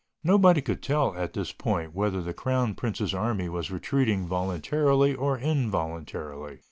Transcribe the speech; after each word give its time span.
Nobody 0.23 0.61
could 0.61 0.81
tell, 0.81 1.15
at 1.15 1.33
this 1.33 1.51
point, 1.51 1.93
whether 1.93 2.23
the 2.23 2.33
crown 2.33 2.73
prince's 2.73 3.13
army 3.13 3.47
was 3.47 3.69
retreating 3.69 4.25
voluntarily 4.25 5.13
or 5.13 5.37
involuntarily. 5.37 6.57